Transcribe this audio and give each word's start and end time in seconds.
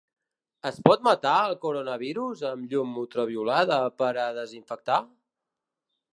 Es 0.69 0.77
pot 0.87 1.03
matar 1.07 1.33
el 1.49 1.53
coronavirus 1.65 2.41
amb 2.53 2.73
llum 2.73 2.97
ultraviolada 3.03 3.79
per 4.05 4.11
a 4.27 4.27
desinfectar? 4.41 5.01